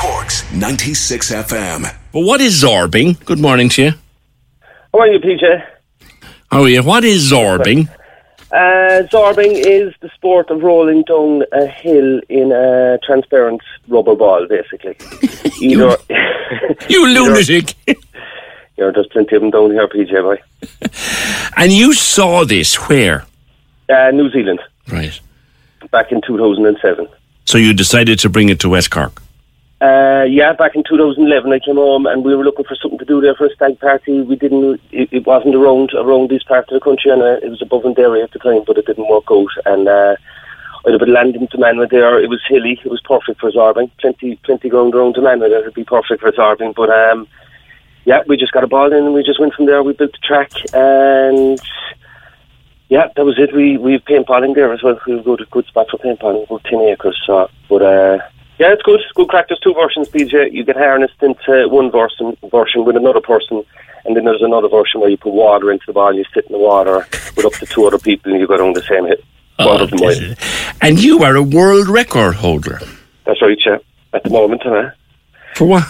Corks 0.00 0.44
96 0.52 1.32
FM. 1.32 1.82
But 2.12 2.20
what 2.20 2.40
is 2.40 2.62
zorbing? 2.62 3.22
Good 3.24 3.38
morning 3.38 3.68
to 3.70 3.82
you. 3.84 3.92
How 4.92 5.00
are 5.00 5.06
you, 5.08 5.18
PJ? 5.18 5.64
How 6.50 6.62
are 6.62 6.68
you? 6.68 6.82
What 6.82 7.04
is 7.04 7.30
zorbing? 7.32 7.88
Uh, 8.52 9.02
zorbing 9.12 9.52
is 9.54 9.94
the 10.00 10.10
sport 10.14 10.50
of 10.50 10.62
rolling 10.62 11.02
down 11.04 11.42
a 11.52 11.66
hill 11.66 12.20
in 12.28 12.52
a 12.52 12.98
transparent 13.04 13.60
rubber 13.88 14.14
ball, 14.14 14.46
basically. 14.46 14.96
You 15.58 15.90
Either 15.90 15.96
You 16.90 17.06
lunatic. 17.08 17.74
you 17.86 17.94
know, 18.78 18.92
there's 18.92 19.06
plenty 19.06 19.36
of 19.36 19.40
them 19.42 19.50
down 19.50 19.70
here, 19.70 19.88
PJ 19.88 20.12
boy. 20.22 20.38
and 21.56 21.72
you 21.72 21.94
saw 21.94 22.44
this 22.44 22.74
where? 22.88 23.24
Uh, 23.88 24.10
New 24.10 24.30
Zealand, 24.30 24.60
Right. 24.92 25.18
back 25.90 26.12
in 26.12 26.20
2007. 26.26 27.08
So 27.46 27.56
you 27.56 27.72
decided 27.72 28.18
to 28.18 28.28
bring 28.28 28.50
it 28.50 28.60
to 28.60 28.68
West 28.68 28.90
Cork. 28.90 29.22
Uh, 29.78 30.24
yeah, 30.26 30.54
back 30.54 30.74
in 30.74 30.82
2011, 30.88 31.52
I 31.52 31.58
came 31.58 31.76
home 31.76 32.06
and 32.06 32.24
we 32.24 32.34
were 32.34 32.44
looking 32.44 32.64
for 32.64 32.76
something 32.76 32.98
to 32.98 33.04
do 33.04 33.20
there 33.20 33.34
for 33.34 33.46
a 33.46 33.54
stag 33.54 33.78
party. 33.78 34.22
We 34.22 34.36
didn't. 34.36 34.80
It, 34.90 35.10
it 35.12 35.26
wasn't 35.26 35.54
around 35.54 35.92
around 35.92 36.30
this 36.30 36.42
part 36.44 36.68
of 36.68 36.74
the 36.74 36.80
country, 36.80 37.10
and 37.10 37.20
uh, 37.20 37.44
it 37.44 37.50
was 37.50 37.60
above 37.60 37.84
in 37.84 37.92
Derry 37.92 38.22
at 38.22 38.32
the 38.32 38.38
time, 38.38 38.62
but 38.66 38.78
it 38.78 38.86
didn't 38.86 39.10
work 39.10 39.24
out. 39.30 39.50
And 39.66 39.86
uh, 39.86 40.16
I'd 40.86 40.92
have 40.92 41.00
been 41.00 41.12
landing 41.12 41.46
to 41.48 41.58
Manwa 41.58 41.90
there. 41.90 42.18
It 42.18 42.30
was 42.30 42.40
hilly. 42.48 42.80
It 42.82 42.90
was 42.90 43.02
perfect 43.02 43.38
for 43.38 43.50
zorbing. 43.50 43.90
Plenty, 44.00 44.36
plenty 44.44 44.70
ground 44.70 44.94
around 44.94 45.14
to 45.14 45.20
Manwa 45.20 45.50
that 45.50 45.64
would 45.66 45.74
be 45.74 45.84
perfect 45.84 46.22
for 46.22 46.32
zorbing. 46.32 46.74
But 46.74 46.88
um, 46.88 47.28
yeah, 48.06 48.22
we 48.26 48.38
just 48.38 48.52
got 48.52 48.64
a 48.64 48.68
ball 48.68 48.90
in 48.90 49.04
and 49.04 49.12
we 49.12 49.22
just 49.24 49.40
went 49.40 49.52
from 49.52 49.66
there. 49.66 49.82
We 49.82 49.92
built 49.92 50.12
the 50.12 50.18
track 50.26 50.52
and. 50.72 51.60
Yeah, 52.88 53.08
that 53.16 53.24
was 53.24 53.36
it. 53.36 53.52
We 53.52 53.76
we 53.78 53.98
paintballing 53.98 54.54
there 54.54 54.72
as 54.72 54.80
well. 54.80 54.98
We 55.08 55.20
go 55.20 55.34
to 55.34 55.42
a 55.42 55.46
good 55.46 55.66
spot 55.66 55.88
for 55.90 55.98
paintballing, 55.98 56.44
about 56.44 56.62
ten 56.62 56.80
acres. 56.82 57.20
So, 57.26 57.50
but 57.68 57.82
uh, 57.82 58.18
yeah, 58.58 58.72
it's 58.72 58.82
good. 58.82 59.00
It's 59.00 59.12
good 59.12 59.28
crack. 59.28 59.48
There's 59.48 59.60
two 59.60 59.74
versions, 59.74 60.08
PJ. 60.08 60.52
You 60.52 60.64
get 60.64 60.76
harnessed 60.76 61.22
into 61.22 61.68
one 61.68 61.90
version 61.90 62.36
version 62.50 62.84
with 62.84 62.96
another 62.96 63.20
person, 63.20 63.64
and 64.04 64.16
then 64.16 64.24
there's 64.24 64.42
another 64.42 64.68
version 64.68 65.00
where 65.00 65.10
you 65.10 65.16
put 65.16 65.32
water 65.32 65.70
into 65.70 65.84
the 65.86 65.92
ball. 65.92 66.14
You 66.14 66.24
sit 66.34 66.46
in 66.46 66.52
the 66.52 66.58
water 66.58 67.06
with 67.36 67.46
up 67.46 67.52
to 67.54 67.66
two 67.66 67.86
other 67.86 67.98
people, 67.98 68.32
and 68.32 68.40
you 68.40 68.46
go 68.46 68.56
down 68.56 68.72
the 68.72 68.82
same 68.82 69.06
hit. 69.06 69.24
One 69.58 69.80
of 69.80 69.90
them 69.90 70.00
wins. 70.02 70.38
And 70.82 71.02
you 71.02 71.22
are 71.24 71.34
a 71.34 71.42
world 71.42 71.88
record 71.88 72.34
holder. 72.34 72.80
That's 73.24 73.40
right, 73.40 73.58
yeah. 73.64 73.78
At 74.12 74.22
the 74.24 74.30
moment, 74.30 74.62
huh? 74.64 74.90
For 75.54 75.64
what? 75.66 75.84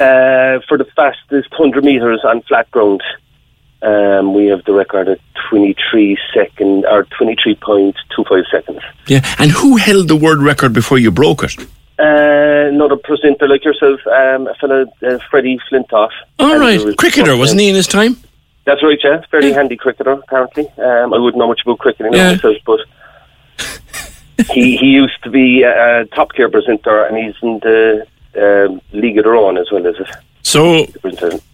Uh, 0.00 0.58
for 0.66 0.78
the 0.78 0.86
fastest 0.96 1.50
100 1.58 1.84
metres 1.84 2.22
on 2.24 2.40
flat 2.42 2.70
ground, 2.70 3.02
um, 3.82 4.34
we 4.34 4.46
have 4.46 4.64
the 4.64 4.72
record 4.72 5.08
at 5.08 5.20
23 5.50 6.18
second 6.34 6.84
or 6.86 7.04
23.25 7.04 8.50
seconds. 8.50 8.80
yeah. 9.06 9.20
And 9.38 9.50
who 9.50 9.76
held 9.76 10.08
the 10.08 10.16
world 10.16 10.42
record 10.42 10.72
before 10.72 10.98
you 10.98 11.10
broke 11.10 11.44
it? 11.44 11.54
Uh, 12.00 12.68
another 12.72 12.96
presenter 12.96 13.46
like 13.46 13.64
yourself, 13.64 14.00
um, 14.06 14.46
a 14.46 14.54
fellow, 14.54 14.86
uh, 15.06 15.18
Freddie 15.30 15.58
Flintoff. 15.70 16.10
All 16.38 16.58
right. 16.58 16.82
was- 16.82 16.94
Cricketer, 16.96 17.36
wasn't 17.36 17.60
he 17.60 17.68
in 17.68 17.74
his 17.74 17.86
time? 17.86 18.16
That's 18.64 18.82
right, 18.82 18.98
yeah. 19.02 19.20
Fairly 19.30 19.52
handy 19.52 19.76
cricketer, 19.76 20.12
apparently. 20.12 20.66
Um, 20.78 21.12
I 21.12 21.18
wouldn't 21.18 21.36
know 21.38 21.48
much 21.48 21.60
about 21.64 21.78
cricketing 21.78 22.12
Yeah. 22.12 22.32
myself, 22.34 22.56
but 22.64 22.80
he 24.52 24.76
he 24.76 24.86
used 24.86 25.22
to 25.24 25.30
be 25.30 25.62
a, 25.62 26.00
a 26.02 26.04
top 26.06 26.32
tier 26.34 26.48
presenter, 26.48 27.04
and 27.04 27.16
he's 27.16 27.34
in 27.42 27.58
the 27.60 28.06
um 28.36 28.80
League 28.92 29.18
of 29.18 29.24
Their 29.24 29.36
Own 29.36 29.58
as 29.58 29.70
well 29.72 29.86
as 29.86 29.96
it. 29.96 30.08
So 30.42 30.86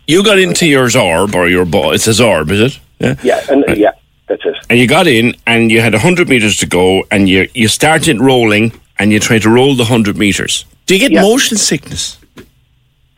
you 0.07 0.23
got 0.23 0.39
into 0.39 0.67
your 0.67 0.87
Zorb 0.87 1.35
or 1.35 1.49
your 1.49 1.65
ball. 1.65 1.93
It's 1.93 2.07
a 2.07 2.11
Zorb, 2.13 2.51
is 2.51 2.61
it? 2.61 2.81
Yeah. 3.01 3.15
Yeah, 3.23 3.41
and 3.51 3.69
uh, 3.69 3.73
yeah, 3.73 3.93
that's 4.29 4.45
it. 4.45 4.57
And 4.71 4.79
you 4.79 4.87
got 4.87 5.07
in 5.07 5.35
and 5.47 5.71
you 5.71 5.81
had 5.81 5.93
100 5.93 6.29
metres 6.29 6.57
to 6.59 6.67
go 6.67 7.05
and 7.11 7.29
you, 7.29 7.49
you 7.55 7.69
started 7.69 8.21
rolling 8.21 8.73
and 8.99 9.13
you 9.13 9.21
tried 9.21 9.43
to 9.43 9.51
roll 9.51 9.75
the 9.75 9.85
100 9.85 10.17
metres. 10.17 10.65
Do 10.87 10.95
you 10.95 11.01
get 11.01 11.13
Yeah. 11.13 11.23
motion 11.23 11.57
sickness? 11.57 12.19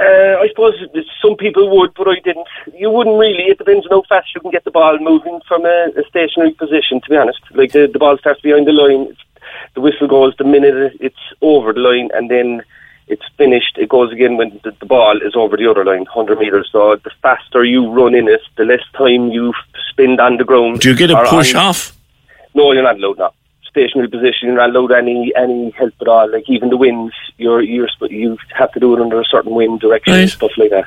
Uh, 0.01 0.37
I 0.41 0.47
suppose 0.51 0.75
some 1.21 1.37
people 1.37 1.77
would, 1.77 1.93
but 1.95 2.07
I 2.07 2.21
didn't. 2.23 2.47
You 2.77 2.89
wouldn't 2.91 3.19
really. 3.19 3.45
It 3.51 3.59
depends 3.59 3.85
on 3.87 3.91
how 3.91 4.03
fast 4.09 4.29
you 4.35 4.41
can 4.41 4.53
get 4.53 4.65
the 4.65 4.71
ball 4.71 4.97
moving 5.01 5.41
from 5.49 5.65
a, 5.67 5.89
a 5.97 6.05
stationary 6.09 6.53
position. 6.53 7.01
To 7.01 7.11
be 7.11 7.17
honest, 7.17 7.41
like 7.55 7.73
the, 7.73 7.89
the 7.93 7.99
ball 7.99 8.17
starts 8.19 8.41
behind 8.41 8.69
the 8.69 8.73
line, 8.73 9.09
it's, 9.11 9.21
the 9.75 9.81
whistle 9.81 10.07
goes 10.07 10.35
the 10.39 10.45
minute 10.45 10.93
it's 11.01 11.17
over 11.43 11.73
the 11.73 11.81
line, 11.81 12.11
and 12.15 12.31
then 12.31 12.63
it's 13.09 13.25
finished. 13.37 13.77
It 13.77 13.89
goes 13.89 14.13
again 14.13 14.37
when 14.37 14.61
the, 14.63 14.71
the 14.79 14.87
ball 14.87 15.17
is 15.21 15.35
over 15.35 15.57
the 15.57 15.69
other 15.69 15.85
line, 15.85 16.07
hundred 16.07 16.39
meters. 16.39 16.69
So 16.71 16.95
the 17.03 17.11
faster 17.21 17.65
you 17.65 17.91
run 17.91 18.15
in 18.15 18.29
it, 18.29 18.41
the 18.57 18.65
less 18.67 18.83
time 18.97 19.31
you 19.33 19.53
spend 19.91 20.21
on 20.21 20.37
the 20.37 20.45
ground. 20.45 20.79
Do 20.79 20.91
you 20.91 20.97
get 20.97 21.11
a 21.11 21.25
push 21.27 21.57
on- 21.57 21.67
off? 21.67 21.93
No, 22.55 22.71
you're 22.71 22.85
not 22.85 22.97
allowed. 22.99 23.19
No, 23.19 23.31
stationary 23.69 24.09
position. 24.09 24.49
You're 24.49 24.57
not 24.57 24.71
allowed 24.71 24.93
any 24.93 25.33
any 25.37 25.71
help 25.71 25.95
at 26.01 26.09
all. 26.09 26.31
Like 26.31 26.49
even 26.49 26.71
the 26.71 26.77
winds, 26.77 27.15
you're 27.37 27.63
you're 27.63 27.89
you 28.09 28.39
have 28.55 28.73
to 28.73 28.81
do 28.81 28.95
it 28.95 29.01
under 29.01 29.21
a 29.21 29.25
certain 29.25 29.55
wind 29.55 29.81
direction 29.81 30.15
and 30.15 30.31
stuff 30.31 30.53
like 30.57 30.71
that. 30.71 30.85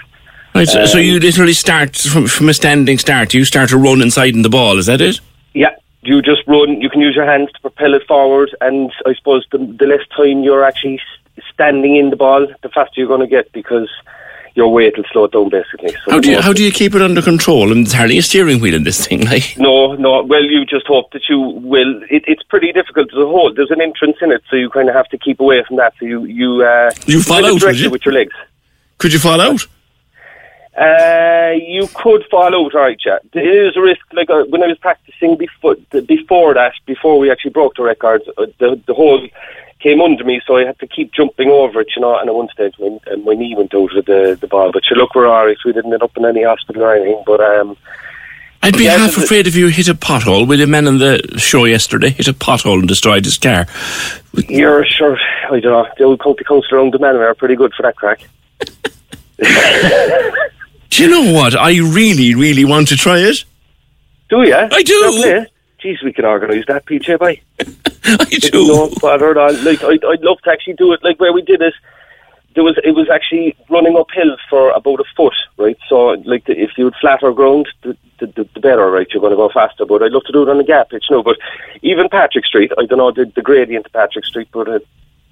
Right, 0.53 0.67
so, 0.67 0.85
so 0.85 0.97
Um, 0.97 1.03
you 1.05 1.19
literally 1.19 1.53
start 1.53 1.95
from, 1.95 2.27
from 2.27 2.49
a 2.49 2.53
standing 2.53 2.97
start. 2.97 3.33
You 3.33 3.45
start 3.45 3.69
to 3.69 3.77
run 3.77 4.01
inside 4.01 4.35
in 4.35 4.41
the 4.41 4.49
ball. 4.49 4.77
Is 4.77 4.87
that 4.87 4.99
it? 4.99 5.21
Yeah, 5.53 5.73
you 6.01 6.21
just 6.21 6.41
run. 6.47 6.81
You 6.81 6.89
can 6.89 6.99
use 6.99 7.15
your 7.15 7.25
hands 7.25 7.51
to 7.53 7.61
propel 7.61 7.93
it 7.93 8.05
forward, 8.07 8.55
and 8.59 8.91
I 9.05 9.13
suppose 9.13 9.45
the, 9.51 9.59
the 9.59 9.85
less 9.85 10.05
time 10.15 10.43
you're 10.43 10.63
actually 10.65 10.99
standing 11.53 11.95
in 11.95 12.09
the 12.09 12.15
ball, 12.17 12.47
the 12.61 12.69
faster 12.69 12.99
you're 12.99 13.07
going 13.07 13.21
to 13.21 13.27
get 13.27 13.51
because 13.53 13.89
your 14.55 14.71
weight 14.71 14.95
will 14.97 15.05
slow 15.11 15.25
it 15.25 15.31
down 15.31 15.49
basically. 15.49 15.91
So 16.05 16.11
How 16.11 16.19
do 16.19 16.29
you 16.31 16.41
how 16.41 16.53
do 16.53 16.63
you 16.63 16.71
keep 16.71 16.93
it 16.95 17.01
under 17.01 17.21
control? 17.21 17.71
And 17.71 17.85
there's 17.85 17.93
hardly 17.93 18.17
a 18.17 18.21
steering 18.21 18.59
wheel 18.59 18.75
in 18.75 18.83
this 18.83 19.05
thing. 19.07 19.21
Like, 19.31 19.55
No, 19.57 19.93
no. 19.95 20.23
Well, 20.23 20.43
you 20.43 20.65
just 20.65 20.87
hope 20.87 21.11
that 21.13 21.23
you 21.29 21.39
will. 21.39 22.03
It, 22.09 22.23
it's 22.27 22.43
pretty 22.43 22.71
difficult. 22.71 23.09
to 23.11 23.25
hold. 23.27 23.55
There's 23.55 23.71
an 23.71 23.81
entrance 23.81 24.17
in 24.21 24.31
it, 24.31 24.41
so 24.49 24.55
you 24.55 24.69
kind 24.69 24.89
of 24.89 24.95
have 24.95 25.07
to 25.09 25.17
keep 25.17 25.39
away 25.39 25.63
from 25.67 25.77
that. 25.77 25.93
So 25.99 26.05
you 26.05 26.25
you 26.25 26.63
uh, 26.63 26.91
You 27.05 27.21
fall 27.21 27.45
out, 27.45 27.61
you? 27.77 27.89
with 27.89 28.05
your 28.05 28.13
legs. 28.13 28.33
could 28.97 29.13
you 29.13 29.19
fall 29.19 29.39
out? 29.39 29.65
Uh, 30.77 31.51
you 31.67 31.85
could 31.93 32.23
fall 32.31 32.45
out, 32.45 32.53
all 32.53 32.69
right, 32.81 32.97
yeah. 33.05 33.17
There 33.33 33.67
is 33.67 33.75
a 33.75 33.81
risk. 33.81 34.01
Like 34.13 34.29
uh, 34.29 34.45
when 34.45 34.63
I 34.63 34.67
was 34.67 34.77
practicing 34.77 35.35
before, 35.37 35.75
before 36.07 36.53
that, 36.53 36.73
before 36.85 37.19
we 37.19 37.29
actually 37.29 37.51
broke 37.51 37.75
the 37.75 37.83
record, 37.83 38.21
uh, 38.37 38.45
the 38.57 38.81
the 38.87 38.93
hole 38.93 39.27
came 39.81 40.01
under 40.01 40.23
me, 40.23 40.41
so 40.45 40.57
I 40.57 40.65
had 40.65 40.79
to 40.79 40.87
keep 40.87 41.13
jumping 41.13 41.49
over 41.49 41.81
it, 41.81 41.89
you 41.95 42.01
know. 42.01 42.17
And 42.17 42.29
at 42.29 42.35
one 42.35 42.49
stage, 42.49 42.75
my, 42.79 42.99
uh, 43.11 43.17
my 43.17 43.33
knee 43.33 43.55
went 43.55 43.73
out 43.73 43.95
of 43.95 44.05
the 44.05 44.37
the 44.39 44.47
ball. 44.47 44.71
But 44.71 44.83
you 44.89 44.95
look, 44.95 45.15
we're 45.15 45.27
all 45.27 45.45
right. 45.45 45.57
We 45.65 45.73
didn't 45.73 45.93
end 45.93 46.03
up 46.03 46.15
in 46.15 46.25
any 46.25 46.43
hospital 46.43 46.83
or 46.83 46.95
anything. 46.95 47.23
But 47.25 47.41
um, 47.41 47.77
I'd 48.63 48.77
be 48.77 48.85
Yeah, 48.85 48.97
half 48.97 49.17
afraid 49.17 49.47
if 49.47 49.55
you 49.55 49.67
hit 49.67 49.87
a 49.87 49.95
pothole. 49.95 50.47
With 50.47 50.61
a 50.61 50.67
man 50.67 50.87
on 50.87 50.99
the 50.99 51.21
show 51.37 51.65
yesterday 51.65 52.11
hit 52.11 52.27
a 52.27 52.33
pothole 52.33 52.79
and 52.79 52.87
destroyed 52.87 53.25
his 53.25 53.37
car. 53.37 53.65
you're 54.47 54.85
sure. 54.85 55.17
I 55.49 55.59
don't 55.59 55.71
know. 55.71 55.87
The 55.97 56.03
old 56.03 56.21
county 56.21 56.43
council 56.43 56.77
around 56.77 56.93
the 56.93 56.99
manor 56.99 57.25
are 57.25 57.35
pretty 57.35 57.55
good 57.55 57.73
for 57.73 57.83
that 57.83 57.95
crack. 57.95 58.21
Do 60.91 61.03
you 61.03 61.09
know 61.09 61.33
what? 61.33 61.55
I 61.55 61.77
really, 61.79 62.35
really 62.35 62.65
want 62.65 62.89
to 62.89 62.97
try 62.97 63.19
it. 63.19 63.45
Do 64.29 64.43
you? 64.43 64.55
I 64.55 64.83
do. 64.83 65.45
Jeez, 65.83 66.03
we 66.03 66.13
could 66.13 66.25
organise 66.25 66.65
that, 66.67 66.85
PJ. 66.85 67.17
Bye. 67.17 67.41
I 67.59 68.27
It 68.29 68.51
do. 68.51 68.67
No 68.67 68.89
bother 69.01 69.31
at 69.31 69.37
all. 69.37 69.53
Like 69.63 69.83
I'd, 69.83 70.03
I'd 70.05 70.21
love 70.21 70.41
to 70.41 70.51
actually 70.51 70.73
do 70.73 70.93
it. 70.93 71.03
Like 71.03 71.19
where 71.19 71.33
we 71.33 71.41
did 71.41 71.61
it, 71.61 71.73
there 72.55 72.63
was 72.63 72.77
it 72.83 72.91
was 72.91 73.09
actually 73.09 73.55
running 73.69 73.95
uphill 73.97 74.37
for 74.49 74.71
about 74.71 74.99
a 74.99 75.03
foot, 75.15 75.33
right? 75.57 75.77
So 75.87 76.09
like 76.25 76.45
the, 76.45 76.59
if 76.59 76.71
you 76.77 76.85
had 76.85 76.93
flatter 76.99 77.31
ground, 77.31 77.69
the, 77.83 77.97
the, 78.19 78.27
the, 78.53 78.59
better, 78.59 78.89
right? 78.91 79.07
You're 79.11 79.21
going 79.21 79.31
to 79.31 79.37
go 79.37 79.49
faster. 79.49 79.85
But 79.85 80.03
I'd 80.03 80.11
love 80.11 80.25
to 80.25 80.33
do 80.33 80.43
it 80.43 80.49
on 80.49 80.59
a 80.59 80.63
GAA 80.63 80.83
pitch, 80.83 81.05
no. 81.09 81.23
But 81.23 81.37
even 81.81 82.09
Patrick 82.09 82.45
Street, 82.45 82.71
I 82.77 82.85
don't 82.85 82.99
know 82.99 83.11
the, 83.11 83.31
the 83.33 83.41
gradient 83.41 83.85
of 83.85 83.93
Patrick 83.93 84.25
Street, 84.25 84.49
but 84.51 84.67
uh, 84.67 84.79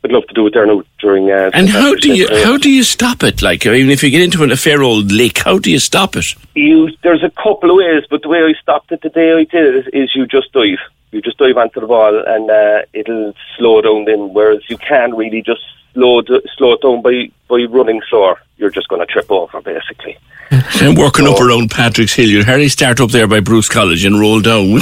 I'd 0.04 0.12
love 0.12 0.26
to 0.28 0.34
do 0.34 0.48
it 0.48 0.54
there 0.54 0.66
now 0.66 0.82
during. 1.00 1.30
Uh, 1.30 1.50
And 1.54 1.70
how 1.70 1.94
do 1.96 2.14
you 2.14 2.28
how 2.44 2.58
do 2.58 2.70
you 2.72 2.84
stop 2.84 3.22
it? 3.24 3.42
Like, 3.42 3.68
I 3.68 3.72
mean, 3.72 3.90
if 3.90 4.02
you 4.04 4.10
get 4.10 4.22
into 4.22 4.44
a 4.44 4.56
fair 4.56 4.82
old 4.82 5.12
lake, 5.12 5.40
how 5.40 5.60
do 5.60 5.70
you 5.72 5.80
stop 5.80 6.16
it? 6.16 6.26
you 6.56 6.90
there's 7.04 7.24
a 7.24 7.30
couple 7.32 7.70
of 7.72 7.78
ways, 7.78 8.04
but 8.10 8.22
the 8.22 8.30
way 8.30 8.40
I 8.40 8.54
stopped 8.62 8.92
it 8.92 9.02
the 9.02 9.10
day 9.10 9.34
I 9.34 9.44
did 9.44 9.76
it 9.76 9.94
is 9.94 10.12
you 10.16 10.26
just 10.26 10.52
dive. 10.54 10.80
you 11.12 11.22
just 11.22 11.38
dive 11.38 11.58
onto 11.58 11.80
the 11.82 11.88
ball 11.88 12.18
and 12.26 12.50
uh, 12.50 12.82
it'll 12.94 13.34
slow 13.58 13.82
down 13.82 14.06
then. 14.06 14.34
Whereas 14.34 14.62
you 14.70 14.78
can't 14.78 15.16
really 15.16 15.42
just 15.42 15.62
slow 15.94 16.22
d- 16.22 16.42
slow 16.58 16.74
it 16.74 16.82
down 16.82 17.02
by 17.02 17.30
by 17.50 17.64
running 17.70 18.02
slower. 18.10 18.40
You're 18.58 18.70
just 18.72 18.88
going 18.88 19.02
to 19.06 19.06
trip 19.12 19.30
over 19.32 19.62
basically. 19.62 20.18
And 20.82 20.98
working 20.98 21.28
up 21.28 21.40
around 21.42 21.70
Patrick's 21.72 22.14
Hill, 22.14 22.30
you'd 22.30 22.46
hardly 22.46 22.70
start 22.70 23.00
up 23.02 23.12
there 23.12 23.28
by 23.28 23.40
Bruce 23.42 23.68
College 23.70 24.04
and 24.06 24.20
roll 24.20 24.40
down? 24.42 24.80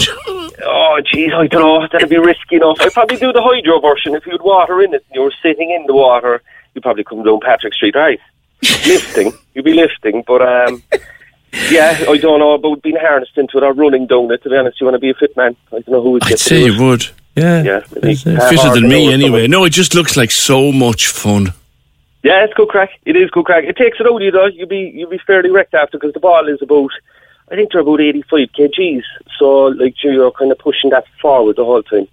Oh, 0.98 1.02
jeez, 1.02 1.34
I 1.34 1.48
don't 1.48 1.62
know. 1.62 1.88
That'd 1.92 2.10
be 2.10 2.18
risky 2.18 2.56
enough. 2.56 2.78
I'd 2.80 2.92
probably 2.92 3.18
do 3.18 3.32
the 3.32 3.42
hydro 3.42 3.80
version. 3.80 4.16
If 4.16 4.26
you 4.26 4.32
had 4.32 4.42
water 4.42 4.82
in 4.82 4.94
it 4.94 5.06
and 5.08 5.16
you 5.16 5.22
were 5.22 5.34
sitting 5.44 5.70
in 5.70 5.86
the 5.86 5.94
water, 5.94 6.42
you'd 6.74 6.82
probably 6.82 7.04
come 7.04 7.24
down 7.24 7.40
Patrick 7.40 7.74
Street, 7.74 7.96
right? 7.96 8.20
lifting. 8.62 9.34
You'd 9.54 9.66
be 9.66 9.74
lifting, 9.74 10.24
but 10.26 10.42
um, 10.42 10.84
yeah, 11.70 12.06
I 12.08 12.18
don't 12.18 12.40
know 12.40 12.54
about 12.54 12.82
being 12.82 12.96
harnessed 12.96 13.38
into 13.38 13.58
it 13.58 13.64
or 13.64 13.74
running 13.74 14.08
down 14.08 14.32
it. 14.32 14.42
To 14.44 14.50
be 14.50 14.56
honest, 14.56 14.80
you 14.80 14.86
want 14.86 14.96
to 14.96 15.00
be 15.00 15.10
a 15.10 15.14
fit 15.14 15.36
man. 15.38 15.56
I 15.72 15.80
don't 15.80 15.90
know 15.90 16.02
who 16.02 16.12
would 16.12 16.24
I'd 16.24 16.40
say 16.40 16.66
you 16.66 16.84
would. 16.84 17.08
Yeah. 17.36 17.64
Yeah, 17.64 17.80
maybe. 17.94 18.12
It's, 18.12 18.24
fitter 18.24 18.74
than 18.74 18.90
me 18.90 19.14
anyway. 19.14 19.44
someone. 19.44 19.52
No, 19.52 19.66
it 19.66 19.72
just 19.72 19.94
looks 19.94 20.18
like 20.18 20.32
so 20.32 20.72
much 20.72 21.08
fun. 21.08 21.54
Yeah, 22.24 22.44
it's 22.44 22.54
good 22.56 22.68
crack. 22.68 22.90
It 23.06 23.16
is 23.16 23.30
good 23.30 23.46
crack. 23.46 23.64
It 23.64 23.78
takes 23.78 24.00
it 24.00 24.08
out 24.08 24.16
of 24.16 24.22
you 24.22 24.32
though. 24.32 24.48
You'll 24.48 24.68
be 24.68 24.92
you'll 24.94 25.10
be 25.10 25.20
fairly 25.26 25.52
wrecked 25.52 25.74
after 25.74 25.98
because 25.98 26.14
the 26.14 26.20
ball 26.20 26.48
is 26.50 26.62
about, 26.62 26.92
I 27.50 27.56
think 27.56 27.72
they're 27.72 27.82
about 27.82 28.02
eighty 28.02 28.24
five 28.24 28.50
kgs. 28.58 29.04
So 29.40 29.68
like 29.68 29.96
you're 30.04 30.32
kind 30.32 30.52
of 30.52 30.60
pushing 30.60 30.90
that 30.90 31.06
forward 31.22 31.56
the 31.56 31.66
whole 31.66 31.84
time, 31.84 32.08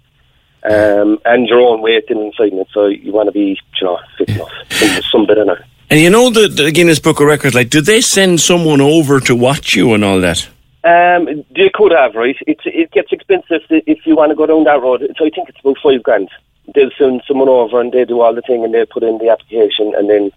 um, 0.63 1.19
and 1.25 1.47
your 1.47 1.59
own 1.59 1.81
weight 1.81 2.05
in 2.09 2.19
inside 2.19 2.53
it. 2.53 2.67
So 2.73 2.85
you 2.87 3.11
want 3.11 3.27
to 3.27 3.33
be, 3.33 3.59
you 3.79 3.85
know, 3.85 3.99
fit 4.17 4.29
enough, 4.29 4.51
some, 4.69 5.01
some 5.03 5.25
bit 5.25 5.37
in 5.37 5.49
it. 5.49 5.59
And 5.89 5.99
you 5.99 6.09
know 6.09 6.29
the, 6.29 6.47
the 6.47 6.71
Guinness 6.71 6.99
Book 6.99 7.19
of 7.19 7.27
Records, 7.27 7.53
like, 7.53 7.69
did 7.69 7.85
they 7.85 8.01
send 8.01 8.41
someone 8.41 8.81
over 8.81 9.19
to 9.19 9.35
watch 9.35 9.75
you 9.75 9.93
and 9.93 10.03
all 10.03 10.19
that? 10.19 10.47
Um, 10.83 11.43
you 11.55 11.69
could 11.73 11.91
have 11.91 12.15
right. 12.15 12.37
It's 12.47 12.61
it 12.65 12.91
gets 12.91 13.11
expensive 13.11 13.61
if 13.69 14.05
you 14.05 14.15
want 14.15 14.31
to 14.31 14.35
go 14.35 14.45
down 14.45 14.63
that 14.63 14.81
road. 14.81 15.01
So 15.17 15.25
I 15.25 15.29
think 15.29 15.49
it's 15.49 15.59
about 15.59 15.77
five 15.83 16.01
grand. 16.01 16.29
They'll 16.73 16.91
send 16.97 17.23
someone 17.27 17.49
over 17.49 17.79
and 17.79 17.91
they 17.91 18.05
do 18.05 18.21
all 18.21 18.33
the 18.33 18.41
thing 18.41 18.63
and 18.63 18.73
they 18.73 18.85
put 18.85 19.03
in 19.03 19.17
the 19.17 19.29
application 19.29 19.93
and 19.95 20.09
then 20.09 20.31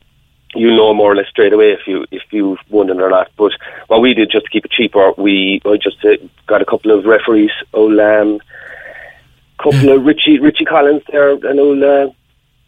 you 0.54 0.74
know 0.74 0.94
more 0.94 1.12
or 1.12 1.16
less 1.16 1.28
straight 1.28 1.52
away 1.52 1.72
if 1.72 1.86
you 1.86 2.06
if 2.10 2.22
you've 2.30 2.58
won 2.70 2.90
it 2.90 3.00
or 3.00 3.10
not. 3.10 3.30
But 3.36 3.52
what 3.88 4.00
we 4.00 4.14
did 4.14 4.30
just 4.30 4.46
to 4.46 4.50
keep 4.50 4.64
it 4.64 4.70
cheaper, 4.70 5.12
we 5.16 5.60
I 5.64 5.76
just 5.76 6.04
uh, 6.04 6.16
got 6.46 6.62
a 6.62 6.66
couple 6.66 6.90
of 6.90 7.04
referees, 7.04 7.50
old 7.72 7.98
um, 7.98 8.40
couple 9.58 9.90
of 9.90 10.04
Richie 10.04 10.38
Richie 10.38 10.64
Collins 10.64 11.02
there, 11.10 11.32
an 11.32 11.58
old 11.58 11.82
uh, 11.82 12.10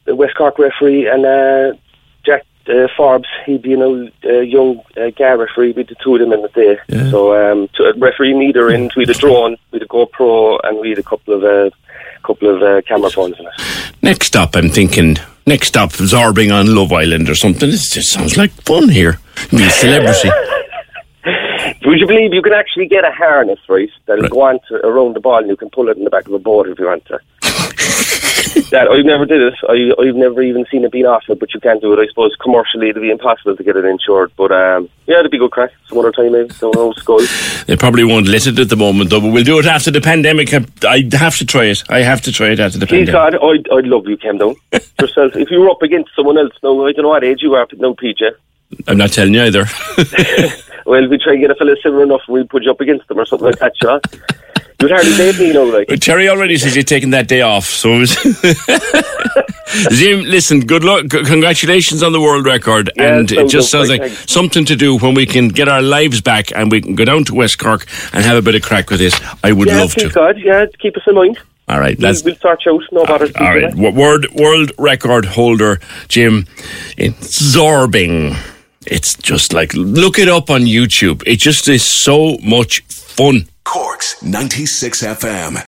the 0.05 0.15
West 0.15 0.35
Cork 0.37 0.59
referee, 0.59 1.09
and 1.09 1.25
uh, 1.25 1.79
Jack 2.25 2.45
uh, 2.69 2.89
Forbes. 2.97 3.29
He'd 3.47 3.63
be 3.63 3.75
an 3.75 3.83
old 3.83 4.11
uh, 4.25 4.41
young 4.41 4.81
uh, 4.97 5.11
guy 5.11 5.33
referee. 5.33 5.73
We 5.73 5.85
the 5.85 5.97
two 6.03 6.15
of 6.15 6.21
them 6.21 6.33
in 6.33 6.43
the 6.43 6.49
day. 6.49 6.79
So 7.11 7.35
um, 7.35 7.69
to 7.75 7.85
a 7.85 7.99
referee 7.99 8.35
meter 8.35 8.71
in, 8.71 8.91
we 8.97 9.05
had 9.05 9.17
a 9.17 9.19
drone, 9.19 9.57
we 9.71 9.79
had 9.79 9.83
a 9.83 9.89
GoPro, 9.89 10.61
and 10.65 10.79
we 10.81 10.91
had 10.91 10.99
a 10.99 11.03
couple 11.03 11.35
of 11.35 11.45
uh, 11.45 11.71
couple 12.23 12.55
of 12.55 12.63
uh, 12.63 12.83
camera 12.83 13.11
phones 13.11 13.39
in 13.39 13.47
it. 13.47 13.93
Next 14.03 14.37
up, 14.37 14.57
I'm 14.57 14.69
thinking, 14.69 15.17
next 15.51 15.67
stop, 15.67 15.91
Zorbing 15.91 16.55
on 16.55 16.73
Love 16.77 16.93
Island 16.93 17.29
or 17.29 17.35
something. 17.35 17.69
This 17.69 17.91
just 17.91 18.13
sounds 18.13 18.37
like 18.37 18.53
fun 18.53 18.89
here. 18.89 19.19
Be 19.51 19.65
a 19.65 19.71
celebrity. 19.71 20.31
Would 21.85 21.99
you 21.99 22.07
believe 22.07 22.33
you 22.33 22.41
can 22.41 22.53
actually 22.53 22.87
get 22.87 23.05
a 23.05 23.11
harness, 23.11 23.59
right, 23.69 23.91
that'll 24.07 24.29
go 24.29 24.43
on 24.43 24.61
to, 24.69 24.75
around 24.87 25.17
the 25.17 25.21
ball 25.21 25.39
and 25.39 25.49
you 25.49 25.57
can 25.57 25.69
pull 25.71 25.89
it 25.89 25.97
in 25.97 26.05
the 26.05 26.11
back 26.11 26.29
of 26.29 26.35
a 26.35 26.39
boat 26.39 26.69
if 26.69 26.79
you 26.79 26.87
want 26.87 27.05
to? 27.07 27.19
That 28.71 28.89
I've 28.89 29.05
never 29.05 29.27
did 29.27 29.41
it. 29.41 29.55
I, 29.69 29.93
I've 30.01 30.15
never 30.15 30.43
even 30.43 30.67
seen 30.71 30.85
it 30.85 30.93
being 30.93 31.07
offered, 31.07 31.39
but 31.39 31.53
you 31.55 31.61
can't 31.61 31.81
do 31.81 31.93
it. 31.93 31.99
I 31.99 32.07
suppose 32.09 32.35
commercially 32.37 32.89
it'd 32.91 33.03
be 33.03 33.11
impossible 33.11 33.57
to 33.57 33.63
get 33.63 33.77
it 33.77 33.85
insured. 33.85 34.33
But 34.37 34.53
um, 34.53 34.89
yeah, 35.07 35.21
it'd 35.21 35.31
be 35.31 35.39
good 35.39 35.51
crack. 35.51 35.71
Some 35.89 35.99
other 35.99 36.13
time 36.13 36.33
maybe. 36.33 36.49
Don't 36.61 36.75
know, 36.75 36.93
skull. 36.93 37.21
They 37.67 37.77
probably 37.77 38.05
won't 38.05 38.29
let 38.29 38.47
it 38.47 38.59
at 38.59 38.69
the 38.69 38.77
moment, 38.77 39.11
though, 39.11 39.21
but 39.21 39.33
we'll 39.33 39.45
do 39.45 39.59
it 39.59 39.67
after 39.67 39.91
the 39.91 40.01
pandemic. 40.01 40.53
I 40.55 41.05
have 41.13 41.37
to 41.37 41.47
try 41.47 41.65
it. 41.67 41.83
I 41.89 42.01
have 42.01 42.21
to 42.23 42.33
try 42.33 42.51
it 42.51 42.61
after 42.61 42.79
the 42.79 42.87
Please 42.87 43.09
pandemic. 43.09 43.41
God, 43.41 43.51
I'd, 43.51 43.79
I'd 43.79 43.87
love 43.87 44.07
you 44.07 44.17
came 44.17 44.39
down 44.39 44.55
yourself. 45.01 45.37
If 45.37 45.51
you 45.51 45.61
were 45.61 45.71
up 45.71 45.83
against 45.83 46.11
someone 46.17 46.39
else, 46.39 46.53
no, 46.63 46.87
I 46.87 46.93
don't 46.93 47.03
know 47.03 47.11
what 47.11 47.25
age 47.25 47.43
you 47.43 47.55
are, 47.55 47.67
but 47.67 47.79
no, 47.79 47.95
PJ. 47.95 48.31
I'm 48.87 48.99
not 48.99 49.11
telling 49.11 49.35
you 49.35 49.43
either. 49.43 49.65
Well, 50.87 51.09
we 51.09 51.19
try 51.19 51.35
and 51.35 51.43
get 51.43 51.51
a 51.51 51.55
fella 51.55 51.77
similar 51.83 52.03
enough, 52.03 52.23
and 52.27 52.35
we 52.35 52.45
put 52.45 52.65
you 52.65 52.71
up 52.73 52.81
against 52.81 53.07
them 53.07 53.21
or 53.21 53.27
something 53.27 53.47
like 53.47 53.59
that, 53.61 53.75
you 53.81 54.01
You'd 54.81 54.91
hardly 54.91 55.17
me, 55.39 55.47
you 55.49 55.53
know, 55.55 55.65
like. 55.65 55.89
But 55.89 56.01
Terry 56.03 56.29
already 56.29 56.57
says 56.57 56.75
you're 56.75 56.83
taking 56.85 57.11
that 57.11 57.29
day 57.29 57.43
off, 57.43 57.67
so. 57.67 58.05
Jim, 59.91 60.21
listen, 60.25 60.61
good 60.61 60.85
luck. 60.85 61.09
Congratulations 61.11 62.03
on 62.03 62.13
the 62.13 62.21
world 62.21 62.47
record. 62.47 62.91
Yeah, 62.97 63.19
and 63.19 63.31
it 63.31 63.49
just 63.49 63.71
sounds 63.71 63.89
like 63.89 64.01
Thanks. 64.01 64.31
something 64.33 64.65
to 64.65 64.77
do 64.77 64.97
when 64.99 65.15
we 65.15 65.27
can 65.27 65.49
get 65.49 65.69
our 65.69 65.83
lives 65.83 66.21
back 66.21 66.51
and 66.55 66.71
we 66.71 66.81
can 66.81 66.95
go 66.95 67.05
down 67.05 67.25
to 67.25 67.35
West 67.35 67.59
Cork 67.59 67.87
and 68.13 68.25
have 68.25 68.37
a 68.37 68.43
bit 68.43 68.55
of 68.55 68.63
crack 68.63 68.91
with 68.91 69.01
this. 69.01 69.21
I 69.45 69.53
would 69.53 69.69
Yeah, 69.69 69.81
love 69.81 69.95
to. 69.97 70.09
God, 70.09 70.39
yeah, 70.39 70.67
keep 70.79 70.97
us 70.97 71.03
in 71.07 71.15
mind. 71.15 71.39
All 71.69 71.79
right, 71.79 71.97
We'll, 71.99 72.09
that's 72.09 72.25
we'll 72.25 72.35
you 72.43 72.73
out, 72.73 72.83
no 72.91 73.03
ah, 73.03 73.07
bother. 73.07 73.31
all 73.39 73.55
right. 73.55 73.75
World 73.75 74.27
world 74.35 74.73
record 74.77 75.25
holder 75.25 75.79
Jim 76.09 76.47
in 76.97 77.13
Zorbing. 77.15 78.37
It's 78.87 79.15
just 79.15 79.53
like 79.53 79.73
look 79.75 80.19
it 80.19 80.27
up 80.29 80.51
on 80.51 80.63
YouTube. 80.63 81.23
It 81.27 81.37
just 81.37 81.69
is 81.69 81.85
so 81.85 82.39
much 82.43 82.81
fun. 82.87 83.47
Corks 83.65 84.17
96 84.23 85.03
FM. 85.03 85.70